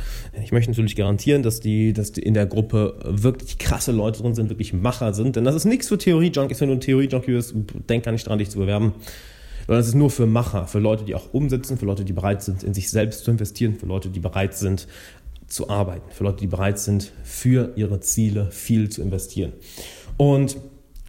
Ich 0.44 0.52
möchte 0.52 0.72
natürlich 0.72 0.96
garantieren, 0.96 1.44
dass 1.44 1.60
die, 1.60 1.94
dass 1.94 2.12
die 2.12 2.22
in 2.22 2.34
der 2.34 2.46
Gruppe 2.46 2.98
wirklich 3.06 3.58
krasse 3.58 3.92
Leute 3.92 4.22
drin 4.22 4.36
sind, 4.36 4.50
wirklich 4.50 4.74
Macher 4.74 5.14
sind, 5.14 5.36
denn 5.36 5.44
das 5.44 5.56
ist 5.56 5.66
nichts 5.66 5.88
für 5.88 5.98
Theorie-Junkies. 5.98 6.62
Wenn 6.62 6.70
du 6.70 6.76
ein 6.76 6.82
Theorie-Junkie 6.82 7.32
bist, 7.32 7.54
denk 7.90 8.06
gar 8.06 8.12
nicht 8.12 8.28
dran, 8.28 8.40
dich 8.40 8.50
zu 8.50 8.60
bewerben. 8.60 8.94
Sondern 9.68 9.82
es 9.82 9.88
ist 9.90 9.96
nur 9.96 10.10
für 10.10 10.26
Macher, 10.26 10.66
für 10.68 10.80
Leute, 10.80 11.04
die 11.04 11.14
auch 11.14 11.34
umsetzen, 11.34 11.78
für 11.78 11.86
Leute, 11.86 12.04
die 12.04 12.14
bereit 12.14 12.42
sind, 12.42 12.64
in 12.64 12.74
sich 12.74 12.90
selbst 12.90 13.24
zu 13.24 13.32
investieren, 13.32 13.76
für 13.76 13.86
Leute, 13.86 14.10
die 14.10 14.20
bereit 14.20 14.56
sind, 14.56 14.88
zu 15.48 15.70
arbeiten, 15.70 16.10
für 16.12 16.24
Leute, 16.24 16.40
die 16.40 16.48
bereit 16.48 16.80
sind, 16.80 17.12
für 17.24 17.74
ihre 17.76 18.00
Ziele 18.00 18.50
viel 18.52 18.90
zu 18.90 19.02
investieren. 19.02 19.54
Und 20.18 20.58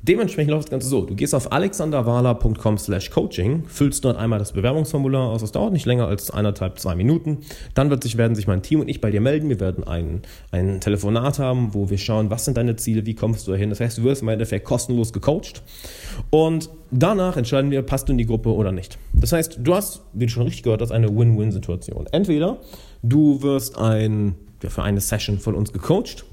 Dementsprechend 0.04 0.50
läuft 0.50 0.64
das 0.64 0.70
Ganze 0.72 0.88
so. 0.88 1.02
Du 1.02 1.14
gehst 1.14 1.32
auf 1.32 1.52
alexanderwala.com 1.52 2.76
slash 2.76 3.10
coaching, 3.10 3.62
füllst 3.68 4.04
dort 4.04 4.16
einmal 4.16 4.40
das 4.40 4.50
Bewerbungsformular 4.50 5.30
aus. 5.30 5.42
Das 5.42 5.52
dauert 5.52 5.72
nicht 5.72 5.86
länger 5.86 6.08
als 6.08 6.32
eineinhalb, 6.32 6.80
zwei 6.80 6.96
Minuten. 6.96 7.38
Dann 7.74 7.88
wird 7.88 8.02
sich, 8.02 8.18
werden 8.18 8.34
sich 8.34 8.48
mein 8.48 8.62
Team 8.62 8.80
und 8.80 8.88
ich 8.88 9.00
bei 9.00 9.12
dir 9.12 9.20
melden. 9.20 9.48
Wir 9.48 9.60
werden 9.60 9.84
ein, 9.84 10.22
ein 10.50 10.80
Telefonat 10.80 11.38
haben, 11.38 11.72
wo 11.72 11.88
wir 11.88 11.98
schauen, 11.98 12.30
was 12.30 12.44
sind 12.44 12.56
deine 12.56 12.74
Ziele, 12.74 13.06
wie 13.06 13.14
kommst 13.14 13.46
du 13.46 13.52
dahin. 13.52 13.70
Das 13.70 13.78
heißt, 13.78 13.98
du 13.98 14.02
wirst 14.02 14.22
im 14.22 14.28
Endeffekt 14.28 14.64
kostenlos 14.64 15.12
gecoacht. 15.12 15.62
Und 16.30 16.68
danach 16.90 17.36
entscheiden 17.36 17.70
wir, 17.70 17.82
passt 17.82 18.08
du 18.08 18.12
in 18.12 18.18
die 18.18 18.26
Gruppe 18.26 18.52
oder 18.52 18.72
nicht. 18.72 18.98
Das 19.12 19.30
heißt, 19.30 19.60
du 19.62 19.72
hast, 19.72 20.02
wie 20.14 20.26
du 20.26 20.32
schon 20.32 20.42
richtig 20.42 20.64
gehört 20.64 20.82
hast, 20.82 20.90
eine 20.90 21.16
Win-Win-Situation. 21.16 22.08
Entweder 22.10 22.58
du 23.04 23.40
wirst 23.42 23.78
ein, 23.78 24.34
für 24.58 24.82
eine 24.82 25.00
Session 25.00 25.38
von 25.38 25.54
uns 25.54 25.72
gecoacht, 25.72 26.24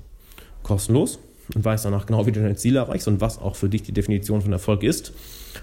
kostenlos 0.63 1.19
und 1.56 1.65
weißt 1.65 1.86
danach 1.86 2.06
genau, 2.06 2.25
wie 2.25 2.32
du 2.32 2.41
deine 2.41 2.56
Ziele 2.56 2.79
erreichst 2.79 3.08
und 3.08 3.22
was 3.22 3.39
auch 3.39 3.56
für 3.56 3.70
dich 3.70 3.84
die 3.84 3.91
Definition 3.91 4.41
von 4.41 4.51
Erfolg 4.51 4.84
ist. 4.84 5.13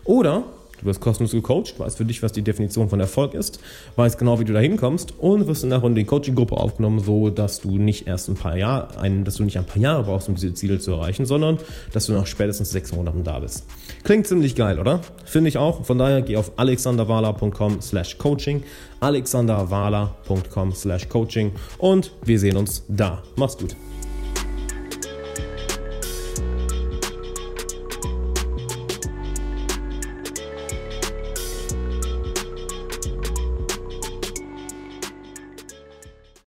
Oder 0.04 0.44
du 0.80 0.86
wirst 0.86 1.00
kostenlos 1.00 1.32
gecoacht, 1.32 1.78
weißt 1.78 1.96
für 1.96 2.04
dich, 2.04 2.22
was 2.22 2.32
die 2.32 2.42
Definition 2.42 2.88
von 2.88 3.00
Erfolg 3.00 3.34
ist, 3.34 3.60
weißt 3.96 4.18
genau, 4.18 4.38
wie 4.40 4.44
du 4.44 4.52
da 4.52 4.60
hinkommst 4.60 5.14
und 5.18 5.46
wirst 5.46 5.64
danach 5.64 5.82
in 5.84 5.94
die 5.94 6.04
Coaching-Gruppe 6.04 6.56
aufgenommen, 6.56 7.00
so 7.00 7.30
dass 7.30 7.60
du 7.60 7.78
nicht 7.78 8.06
erst 8.06 8.28
ein 8.28 8.34
paar 8.34 8.56
Jahre, 8.56 8.98
ein, 8.98 9.24
dass 9.24 9.36
du 9.36 9.44
nicht 9.44 9.58
ein 9.58 9.64
paar 9.64 9.80
Jahre 9.80 10.04
brauchst, 10.04 10.28
um 10.28 10.34
diese 10.34 10.54
Ziele 10.54 10.78
zu 10.78 10.92
erreichen, 10.92 11.26
sondern 11.26 11.58
dass 11.92 12.06
du 12.06 12.12
nach 12.12 12.26
spätestens 12.26 12.70
sechs 12.70 12.92
Monaten 12.92 13.24
da 13.24 13.38
bist. 13.38 13.64
Klingt 14.04 14.26
ziemlich 14.26 14.54
geil, 14.54 14.78
oder? 14.78 15.00
Finde 15.24 15.48
ich 15.48 15.58
auch. 15.58 15.84
Von 15.84 15.98
daher 15.98 16.22
geh 16.22 16.36
auf 16.36 16.52
alexanderwala.com 16.56 17.80
slash 17.80 18.18
coaching, 18.18 18.62
alexanderwala.com 19.00 20.72
slash 20.72 21.08
coaching 21.08 21.52
und 21.78 22.12
wir 22.24 22.38
sehen 22.38 22.56
uns 22.56 22.84
da. 22.88 23.22
Mach's 23.36 23.56
gut. 23.56 23.76